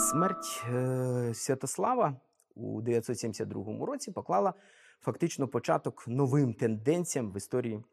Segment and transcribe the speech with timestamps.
[0.00, 2.16] Смерть е, Святослава
[2.54, 4.54] у 972 році поклала
[5.00, 7.84] фактично початок новим тенденціям в історії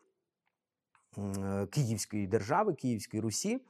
[1.69, 3.61] Київської держави, Київської Русі.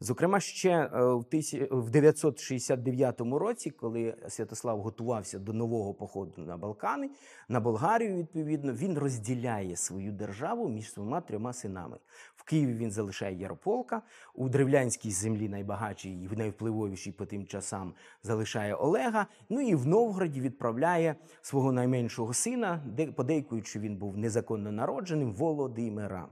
[0.00, 6.56] Зокрема, ще е, в тисі- в 969 році, коли Святослав готувався до нового походу на
[6.56, 7.10] Балкани,
[7.48, 11.98] на Болгарію, відповідно, він розділяє свою державу між своїми трьома синами.
[12.36, 14.02] В Києві він залишає Ярополка,
[14.34, 19.26] у древлянській землі найбагатшій і найвпливовішій по тим часам залишає Олега.
[19.48, 25.32] Ну і в Новгороді відправляє свого найменшого сина, де подейкують, що він був незаконно народженим
[25.32, 26.28] Володимира.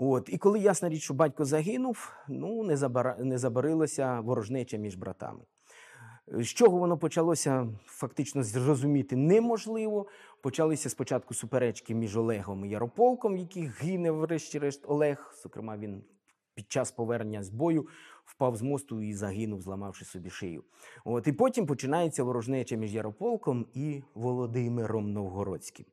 [0.00, 3.16] От, і коли ясна річ, що батько загинув, ну не, забара...
[3.20, 5.40] не забарилася ворожнеча між братами.
[6.28, 10.06] З чого воно почалося, фактично зрозуміти неможливо.
[10.42, 15.34] Почалися спочатку суперечки між Олегом і Ярополком, яких гине, врешті-решт, Олег.
[15.42, 16.04] Зокрема, він
[16.54, 17.86] під час повернення з бою
[18.28, 20.64] впав з мосту і загинув, зламавши собі шию.
[21.04, 25.86] От, і потім починається ворожнеча між Ярополком і Володимиром Новгородським.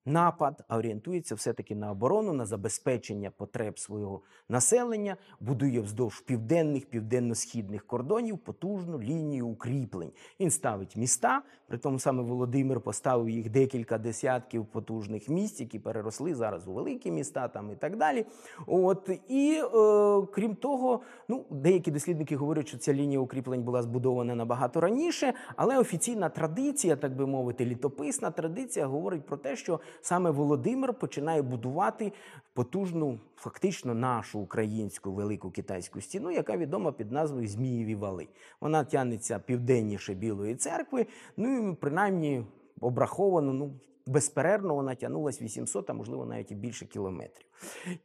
[0.06, 7.86] напад, а орієнтується все-таки на оборону, на забезпечення потреб свого населення, будує вздовж південних, південно-східних
[7.86, 10.10] кордонів потужну лінію укріплень.
[10.40, 16.34] Він ставить міста, при тому саме Володимир поставив їх декілька десятків потужних міст, які переросли
[16.34, 18.26] зараз у великі міста там і так далі.
[18.66, 24.34] От і е, крім того, ну деякі дослідники говорять, що ця лінія укріплень була збудована
[24.34, 30.30] набагато раніше, але офіційна традиція, так би мовити, літописна традиція говорить про те, що саме
[30.30, 32.12] Володимир починає будувати
[32.54, 38.28] потужну, фактично нашу українську велику китайську стіну, яка відома під назвою Змієві вали.
[38.60, 42.44] Вона тягнеться південніше Білої церкви, ну і принаймні
[42.80, 43.72] обраховано, ну.
[44.08, 47.46] Безперервно вона тягнулась 800, а можливо навіть і більше кілометрів.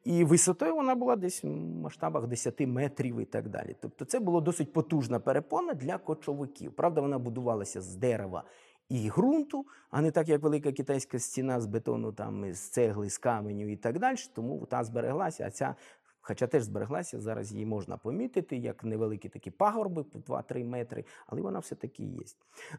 [0.03, 3.75] І висотою вона була десь в масштабах 10 метрів і так далі.
[3.79, 6.71] Тобто це було досить потужна перепона для кочовиків.
[6.71, 8.43] Правда, вона будувалася з дерева
[8.91, 13.17] і ґрунту, а не так, як велика китайська стіна з бетону, там, з цегли, з
[13.17, 14.17] каменю і так далі.
[14.33, 15.75] Тому та збереглася, а ця.
[16.21, 21.41] Хоча теж збереглася, зараз її можна помітити, як невеликі такі пагорби по 2-3 метри, але
[21.41, 22.19] вона все-таки є.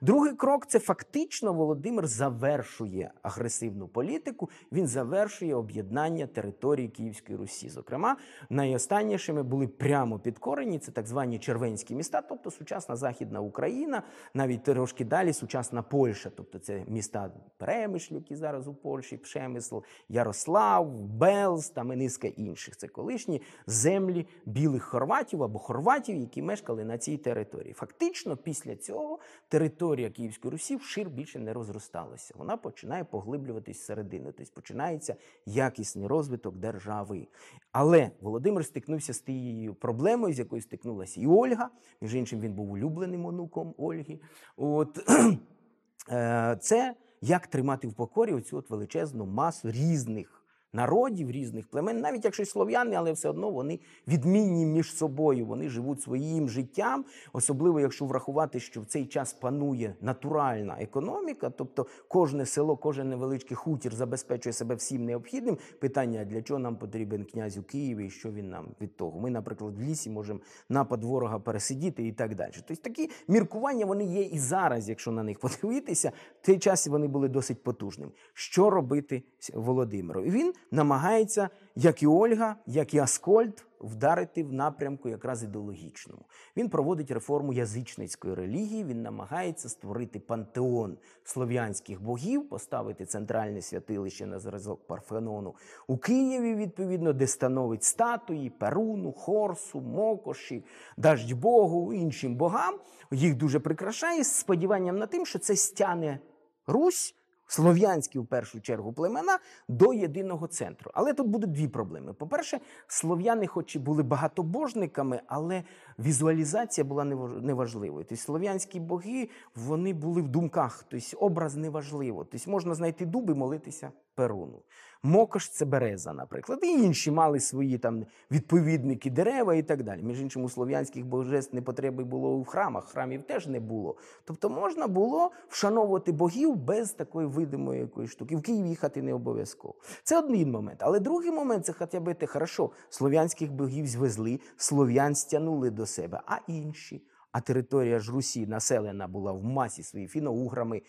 [0.00, 7.68] Другий крок це фактично Володимир завершує агресивну політику, він завершує об'єднання території Київської Русі.
[7.68, 8.16] Зокрема,
[8.50, 14.02] найостаннішими були прямо підкорені це так звані червенські міста, тобто сучасна Західна Україна,
[14.34, 21.00] навіть трошки далі сучасна Польща, тобто це міста Перемишль, які зараз у Польщі, Пшемисл, Ярослав,
[21.00, 22.76] Белз там і низка інших.
[22.76, 23.31] Це колишні
[23.66, 27.72] землі білих хорватів або хорватів, які мешкали на цій території.
[27.72, 29.18] Фактично, після цього
[29.48, 32.34] територія Київської Русі вшир більше не розросталася.
[32.38, 37.26] Вона починає поглиблюватись всередину, тобто починається якісний розвиток держави.
[37.72, 41.70] Але Володимир стикнувся з тією проблемою, з якою стикнулася і Ольга.
[42.00, 44.20] Між іншим, він був улюбленим онуком Ольги.
[44.56, 44.98] От
[46.10, 50.41] е, це як тримати в покорі оцю от величезну масу різних
[50.72, 55.46] народів, різних племен, навіть якщо слов'яни, але все одно вони відмінні між собою.
[55.46, 61.86] Вони живуть своїм життям, особливо якщо врахувати, що в цей час панує натуральна економіка, тобто
[62.08, 65.58] кожне село, кожен невеличкий хутір забезпечує себе всім необхідним.
[65.80, 69.20] Питання для чого нам потрібен князь у Києві, і що він нам від того.
[69.20, 72.52] Ми, наприклад, в лісі можемо напад ворога пересидіти і так далі.
[72.66, 76.12] Тобто такі міркування вони є і зараз, якщо на них подивитися.
[76.42, 78.12] В той час вони були досить потужними.
[78.34, 79.22] Що робити
[79.54, 80.24] Володимиру?
[80.24, 86.22] І він намагається, як і Ольга, як і Аскольд, вдарити в напрямку якраз ідеологічному.
[86.56, 88.84] Він проводить реформу язичницької релігії.
[88.84, 95.54] Він намагається створити пантеон слов'янських богів, поставити центральне святилище на зразок Парфенону
[95.86, 100.64] у Києві, відповідно, де становить статуї Перуну, Хорсу, Мокоші,
[100.96, 102.74] Даждь Богу, іншим богам.
[103.10, 106.18] Їх дуже прикрашає з сподіванням на тим, що це стяне
[106.66, 107.14] Русь
[107.52, 109.38] слов'янські в першу чергу племена
[109.68, 110.90] до єдиного центру.
[110.94, 112.12] Але тут будуть дві проблеми.
[112.12, 115.62] По-перше, слов'яни, хоч і були багатобожниками, але
[115.98, 117.04] візуалізація була
[117.40, 118.04] неважливою.
[118.08, 122.24] Тобто слов'янські боги вони були в думках, тобто образ неважливо.
[122.24, 124.62] Тобто можна знайти дуби, молитися Перуну.
[125.04, 126.58] Мокош це береза, наприклад.
[126.62, 130.02] І інші мали свої там відповідники дерева і так далі.
[130.02, 133.96] Між іншим, у слов'янських божеств не потреби було в храмах, храмів теж не було.
[134.24, 138.36] Тобто можна було вшановувати богів без такої видимої якоїсь штуки.
[138.36, 139.74] В Київ їхати не обов'язково.
[140.04, 140.78] Це один момент.
[140.82, 146.20] Але другий момент це хоча б те, хорошо, слов'янських богів звезли, слов'ян стягнули до себе,
[146.26, 147.02] а інші.
[147.32, 150.82] А територія ж Русі населена була в масі своїй фіноуграми,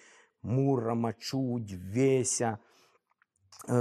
[0.44, 2.58] Мурама, Чудь, Веся.
[3.70, 3.74] Е,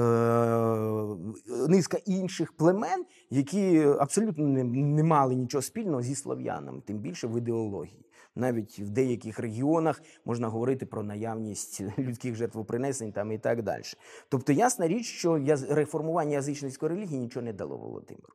[1.69, 7.39] низка інших племен, які абсолютно не, не мали нічого спільного зі слов'янами, тим більше в
[7.39, 8.07] ідеології.
[8.35, 13.83] Навіть в деяких регіонах можна говорити про наявність людських жертвопринесень там і так далі.
[14.29, 15.41] Тобто, ясна річ, що
[15.71, 18.35] реформування язичницької релігії нічого не дало Володимиру.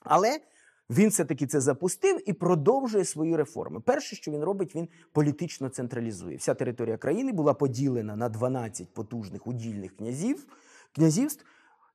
[0.00, 0.40] Але
[0.90, 3.80] він все-таки це запустив і продовжує свої реформи.
[3.80, 6.36] Перше, що він робить, він політично централізує.
[6.36, 10.46] Вся територія країни була поділена на 12 потужних удільних князів,
[10.92, 11.44] князівств.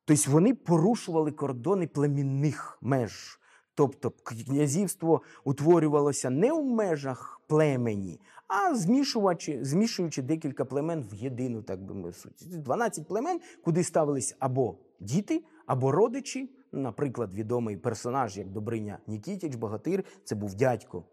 [0.06, 3.40] Тобто вони порушували кордони племінних меж.
[3.76, 11.84] Тобто князівство утворювалося не в межах племені, а змішуючи, змішуючи декілька племен в єдину, так
[11.84, 12.30] би мовити.
[12.42, 16.50] 12 племен, куди ставились або діти, або родичі.
[16.72, 21.04] Наприклад, відомий персонаж, як Добриня Нікітіч, Богатир, це був дядько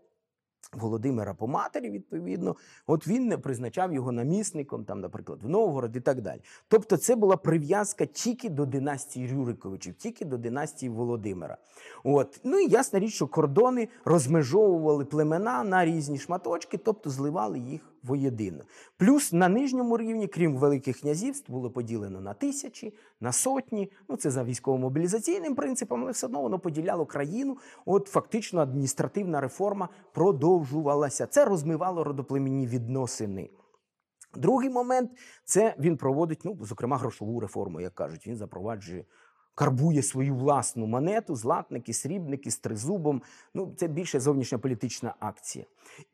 [0.73, 2.57] Володимира по матері, відповідно,
[2.87, 6.41] от він не призначав його намісником, там, наприклад, в Новгород і так далі.
[6.69, 11.57] Тобто, це була прив'язка тільки до династії Рюриковичів, тільки до династії Володимира.
[12.05, 12.41] От.
[12.45, 18.65] Ну і ясна річ, що кордони розмежовували племена на різні шматочки, тобто зливали їх воєдино.
[18.97, 23.93] Плюс на нижньому рівні, крім великих князівств, було поділено на тисячі, на сотні.
[24.09, 27.59] Ну це за військово-мобілізаційним принципом, але все одно воно поділяло країну.
[27.87, 31.27] От фактично адміністративна реформа продовжувалася.
[31.27, 33.51] Це розмивало родоплемінні відносини.
[34.37, 35.11] Другий момент
[35.45, 39.05] це він проводить, ну, зокрема, грошову реформу, як кажуть, він запроваджує
[39.57, 43.23] карбує свою власну монету, златники, срібники з тризубом.
[43.55, 45.65] Ну, це більше зовнішня політична акція.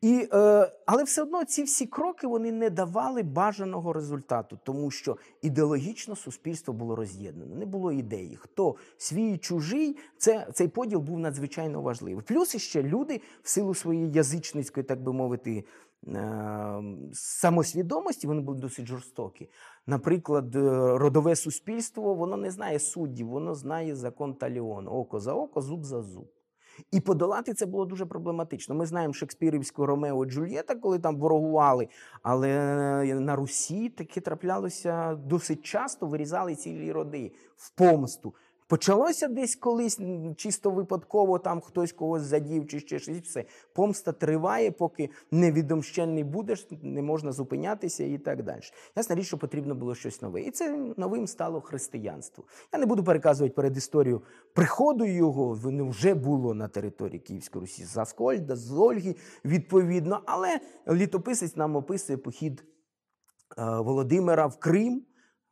[0.00, 5.16] І, е, Але все одно ці всі кроки вони не давали бажаного результату, тому що
[5.42, 8.36] ідеологічно суспільство було роз'єднане, не було ідеї.
[8.36, 12.24] Хто свій чужий, це, цей поділ був надзвичайно важливий.
[12.24, 15.64] Плюс іще люди в силу своєї язичницької, так би мовити,
[16.06, 19.48] Ем, самосвідомості вони були досить жорстокі.
[19.86, 20.60] Наприклад, е,
[20.98, 24.90] родове суспільство воно не знає суддів, воно знає закон Таліону.
[24.90, 26.28] Око за око, зуб за зуб.
[26.90, 28.74] І подолати це було дуже проблематично.
[28.74, 31.88] Ми знаємо Шекспірівську Ромео Джульєта, коли там ворогували,
[32.22, 32.48] але
[33.04, 38.34] на Русі таке траплялося досить часто, вирізали цілі роди в помсту.
[38.72, 40.00] Почалося десь колись
[40.36, 43.18] чисто випадково, там хтось когось задів чи ще щось.
[43.18, 43.44] Все.
[43.72, 48.60] Помста триває, поки невідомщенний будеш, не можна зупинятися і так далі.
[48.96, 50.40] Ясна річ, що потрібно було щось нове.
[50.40, 52.44] І це новим стало християнство.
[52.72, 54.22] Я не буду переказувати перед історію
[54.54, 60.20] приходу його, воно вже було на території Київської Русі з Аскольда, з Ольги, відповідно.
[60.26, 62.64] Але літописець нам описує похід
[63.58, 65.02] е, Володимира в Крим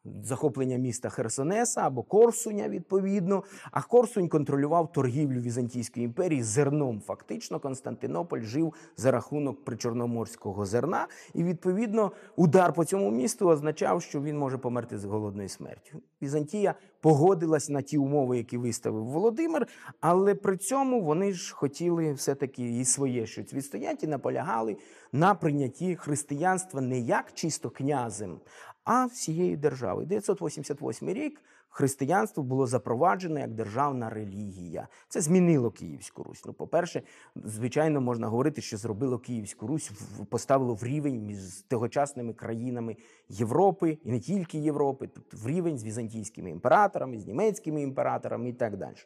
[0.05, 3.43] захоплення міста Херсонеса або Корсуня, відповідно.
[3.71, 7.01] А Корсунь контролював торгівлю Візантійської імперії зерном.
[7.01, 14.23] Фактично, Константинополь жив за рахунок причорноморського зерна, і відповідно удар по цьому місту означав, що
[14.23, 16.03] він може померти з голодною смертю.
[16.23, 19.67] Візантія погодилась на ті умови, які виставив Володимир,
[20.01, 24.77] але при цьому вони ж хотіли все-таки і своє щось відстояти, наполягали
[25.13, 28.41] на прийнятті християнства не як чисто князем,
[28.85, 30.05] а всієї держави.
[30.07, 31.41] 988 рік
[31.71, 34.89] християнство було запроваджено як державна релігія.
[35.09, 36.43] Це змінило Київську Русь.
[36.47, 37.03] Ну, по-перше,
[37.37, 39.91] звичайно, можна говорити, що зробило Київську Русь,
[40.31, 42.97] поставило в рівень між тогочасними країнами
[43.29, 48.53] Європи і не тільки Європи, тобто в рівень з візантійськими імператорами, з німецькими імператорами і
[48.53, 48.97] так далі.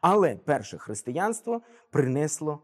[0.00, 1.60] Але перше християнство
[1.90, 2.58] принесло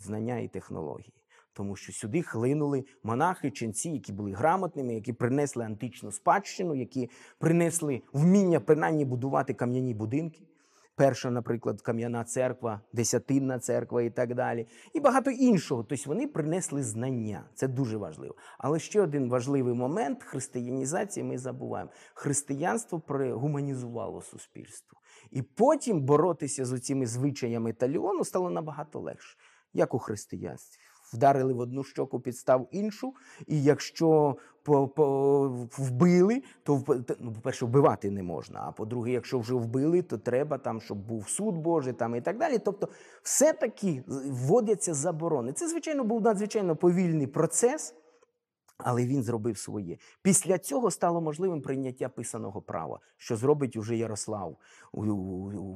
[0.00, 1.21] знання і технології.
[1.52, 8.02] Тому що сюди хлинули монахи, ченці, які були грамотними, які принесли античну спадщину, які принесли
[8.12, 10.46] вміння принаймні будувати кам'яні будинки.
[10.94, 15.84] Перша, наприклад, кам'яна церква, десятинна церква і так далі, і багато іншого.
[15.84, 17.44] Тобто вони принесли знання.
[17.54, 18.34] Це дуже важливо.
[18.58, 21.90] Але ще один важливий момент християнізації ми забуваємо.
[22.14, 24.98] Християнство пригуманізувало суспільство.
[25.30, 29.38] І потім боротися з цими звичаями таліону стало набагато легше,
[29.72, 30.81] як у християнстві.
[31.12, 33.14] Вдарили в одну щоку, підстав іншу,
[33.46, 36.82] і якщо по, вбили, то
[37.20, 38.60] ну, по-перше, вбивати не можна.
[38.66, 42.38] А по-друге, якщо вже вбили, то треба там, щоб був суд Божий там і так
[42.38, 42.58] далі.
[42.58, 42.88] Тобто,
[43.22, 45.52] все-таки вводяться заборони.
[45.52, 47.94] Це, звичайно, був надзвичайно повільний процес.
[48.84, 49.96] Але він зробив своє.
[50.22, 54.56] Після цього стало можливим прийняття писаного права, що зробить уже Ярослав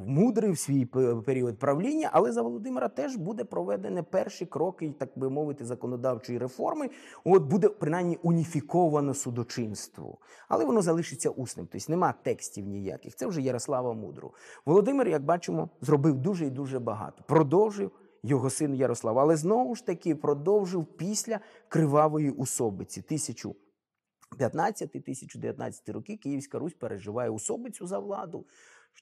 [0.06, 0.84] мудрий в свій
[1.26, 2.10] період правління.
[2.12, 6.90] Але за Володимира теж буде проведені перші кроки, так би мовити, законодавчої реформи.
[7.24, 11.68] От буде принаймні уніфіковано судочинство, але воно залишиться усним.
[11.72, 13.16] Тобто нема текстів ніяких.
[13.16, 14.34] Це вже Ярослава Мудрого.
[14.66, 17.22] Володимир, як бачимо, зробив дуже і дуже багато.
[17.26, 17.90] Продовжив
[18.26, 23.00] його син Ярослав, але знову ж таки продовжив після кривавої усобиці.
[23.00, 28.46] 1015-1019 роки Київська Русь переживає усобицю за владу.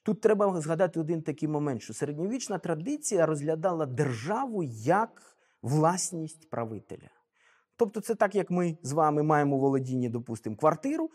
[0.03, 7.09] Тут треба згадати один такий момент, що середньовічна традиція розглядала державу як власність правителя.
[7.77, 11.09] Тобто, це так, як ми з вами маємо у володінні, допустимо, квартиру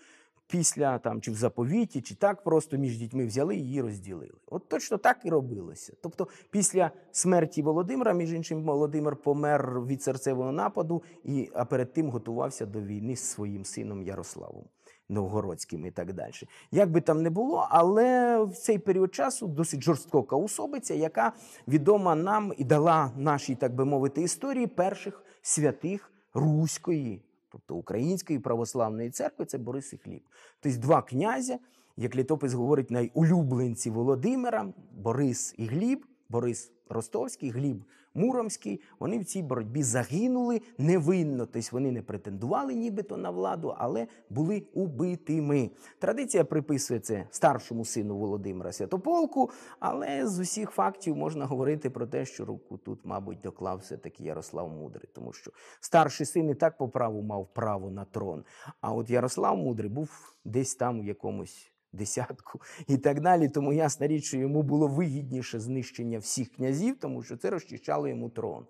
[0.51, 4.35] після там чи в заповіті, чи так просто між дітьми взяли і її розділили.
[4.47, 5.93] От точно так і робилося.
[6.03, 12.11] Тобто, після смерті Володимира, між іншим, Володимир помер від серцевого нападу, і, а перед тим
[12.11, 14.65] готувався до війни з своїм сином Ярославом.
[15.09, 16.33] Новгородським і так далі.
[16.71, 21.33] Як би там не було, але в цей період часу досить жорстока особиця, яка
[21.69, 29.11] відома нам і дала нашій, так би мовити, історії перших святих Руської, тобто Української православної
[29.11, 30.23] церкви, це Борис і Хліб.
[30.61, 31.59] Тобто два князя,
[31.97, 39.43] як літопис говорить, найулюбленці Володимира, Борис і Гліб, Борис Ростовський, Гліб Муромський, вони в цій
[39.43, 41.47] боротьбі загинули невинно.
[41.47, 45.71] Тобто вони не претендували нібито на владу, але були убитими.
[45.99, 52.25] Традиція приписує це старшому сину Володимира Святополку, але з усіх фактів можна говорити про те,
[52.25, 55.51] що руку тут, мабуть, доклав все-таки Ярослав Мудрий, тому що
[55.81, 58.45] старший син і так по праву мав право на трон.
[58.81, 63.49] А от Ярослав Мудрий був десь там у якомусь десятку і так далі.
[63.49, 68.31] Тому ясна річ, що йому було вигідніше знищення всіх князів, тому що це розчищало йому
[68.31, 68.67] трон.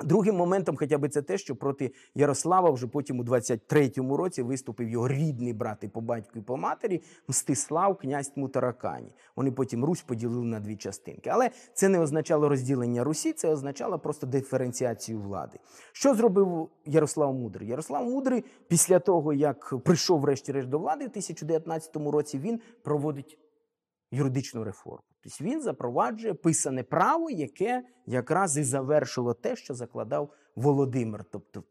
[0.00, 4.88] Другим моментом, хоча б це те, що проти Ярослава вже потім у 23-му році виступив
[4.88, 9.12] його рідний брат і по батьку і по матері Мстислав, князь Мутаракані.
[9.36, 11.30] Вони потім Русь поділили на дві частинки.
[11.30, 15.58] Але це не означало розділення Русі, це означало просто диференціацію влади.
[15.92, 17.68] Що зробив Ярослав Мудрий?
[17.68, 23.38] Ярослав Мудрий, після того, як прийшов врешті-решт до влади в 1019 році, він проводить
[24.10, 25.13] юридичну реформу.
[25.24, 31.24] Тобто він запроваджує писане право, яке якраз і завершило те, що закладав Володимир.
[31.30, 31.62] Тобто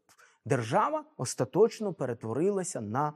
[0.44, 3.12] держава остаточно перетворилася на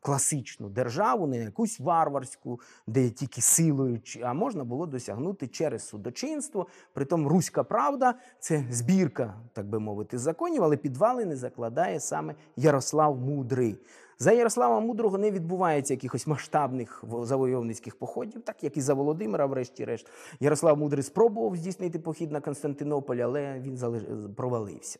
[0.00, 6.66] класичну державу, не якусь варварську, де тільки силою, а можна було досягнути через судочинство.
[6.92, 13.78] Притом руська правда це збірка, так би мовити, законів, але підвалини закладає саме Ярослав Мудрий.
[14.22, 19.46] За Ярослава Мудрого не відбувається якихось масштабних во- завойовницьких походів, так як і за Володимира,
[19.46, 20.10] врешті-решт.
[20.40, 24.98] Ярослав Мудрий спробував здійснити похід на Константинополь, але він провалився.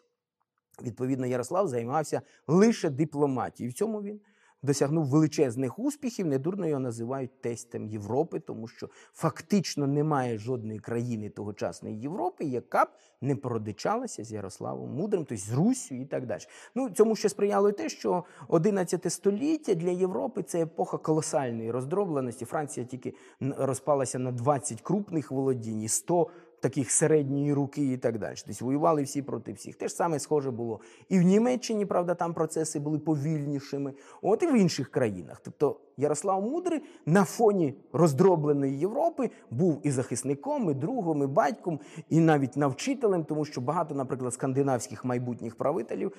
[0.83, 3.71] Відповідно, Ярослав займався лише дипломатією.
[3.71, 4.21] В цьому він
[4.63, 6.27] досягнув величезних успіхів.
[6.27, 12.89] Недурно його називають тестем Європи, тому що фактично немає жодної країни тогочасної Європи, яка б
[13.21, 16.43] не породичалася з Ярославом Мудрим, тобто з Руссю і так далі.
[16.75, 22.45] Ну, цьому ще сприяло й те, що 11 століття для Європи це епоха колосальної роздробленості.
[22.45, 26.31] Франція тільки розпалася на 20 крупних володінь і 100
[26.63, 28.35] таких середньої руки і так далі.
[28.47, 29.77] Тобто воювали всі проти всіх.
[29.77, 33.93] Те ж саме схоже було і в Німеччині, правда, там процеси були повільнішими,
[34.23, 35.41] от і в інших країнах.
[35.45, 42.21] Тобто Ярослав Мудрий на фоні роздробленої Європи був і захисником, і другом, і батьком, і
[42.21, 46.13] навіть навчителем, тому що багато, наприклад, скандинавських майбутніх правителів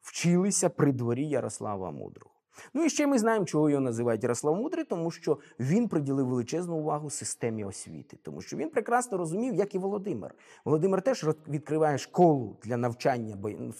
[0.00, 2.39] вчилися при дворі Ярослава Мудрого.
[2.74, 6.76] Ну і ще ми знаємо, чого його називають Ярослав Мудрий, тому що він приділив величезну
[6.76, 10.34] увагу системі освіти, тому що він прекрасно розумів, як і Володимир.
[10.64, 13.36] Володимир теж відкриває школу для навчання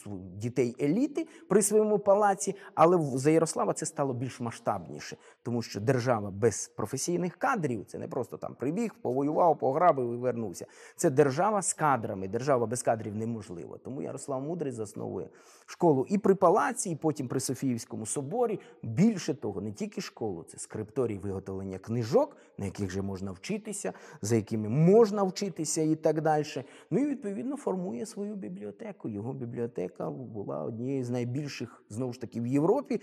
[0.07, 5.81] ну, дітей еліти при своєму палаці, але за Ярослава це стало більш масштабніше, тому що
[5.81, 10.67] держава без професійних кадрів це не просто там прибіг, повоював, пограбив і вернувся.
[10.97, 12.29] Це держава з кадрами.
[12.29, 13.79] Держава без кадрів неможлива.
[13.79, 15.29] Тому Ярослав Мудрий засновує
[15.67, 18.61] школу і при палаці, і потім при Софіївському соборі.
[18.83, 24.37] Більше того, не тільки школу, це скрипторій виготовлення книжок, на яких же можна вчитися, за
[24.37, 26.45] якими можна вчитися і так далі.
[26.91, 29.09] Ну і відповідно формує свою бібліотеку.
[29.09, 33.01] Його бібліотека була однією з найбільших знову ж таки в Європі.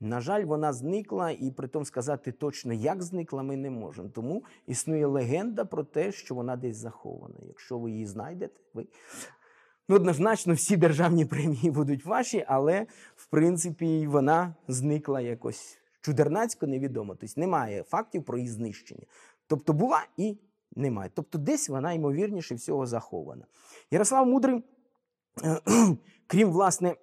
[0.00, 4.08] На жаль, вона зникла, і при тому сказати точно, як зникла, ми не можемо.
[4.08, 7.34] Тому існує легенда про те, що вона десь захована.
[7.46, 8.86] Якщо ви її знайдете, ви
[9.88, 17.14] ну, однозначно всі державні премії будуть ваші, але в принципі вона зникла якось чудернацько, невідомо.
[17.14, 19.04] Тобто немає фактів про її знищення.
[19.46, 20.38] Тобто була і
[20.76, 21.10] немає.
[21.14, 23.44] Тобто, десь вона ймовірніше всього захована.
[23.90, 24.64] Ярослав Мудрий,
[26.26, 26.96] крім власне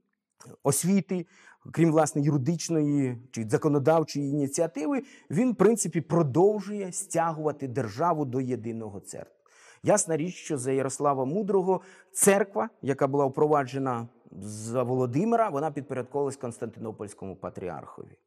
[0.62, 1.26] освіти,
[1.72, 9.35] крім власне юридичної чи законодавчої ініціативи, він, в принципі, продовжує стягувати державу до єдиного церкви.
[9.86, 11.80] Ясна річ, що за Ярослава Мудрого
[12.12, 14.08] церква, яка була впроваджена
[14.42, 18.18] за Володимира, вона підпорядковувалась Константинопольському патріархові.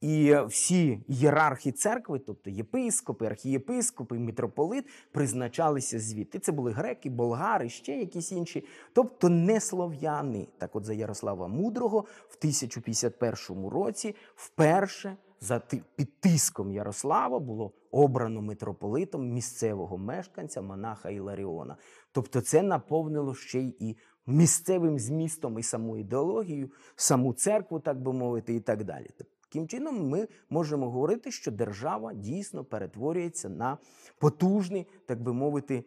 [0.00, 6.38] І всі ієрархи церкви, тобто єпископи, архієпископи, митрополит, призначалися звідти.
[6.38, 10.46] Це були греки, болгари, ще якісь інші, тобто не слов'яни.
[10.58, 15.62] Так от за Ярослава Мудрого в 1051 році вперше за
[15.96, 21.76] під тиском Ярослава було обрано митрополитом місцевого мешканця монаха Іларіона.
[22.12, 28.12] Тобто це наповнило ще й і місцевим змістом і саму ідеологію, саму церкву, так би
[28.12, 29.10] мовити, і так далі.
[29.40, 33.78] Таким чином, ми можемо говорити, що держава дійсно перетворюється на
[34.18, 35.84] потужний, так би мовити,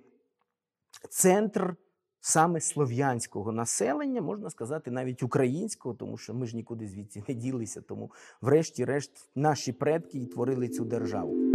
[1.09, 1.75] центр
[2.21, 7.81] саме слов'янського населення, можна сказати, навіть українського, тому що ми ж нікуди звідси не ділися.
[7.81, 8.11] Тому,
[8.41, 11.48] врешті-решт, наші предки і творили цю державу.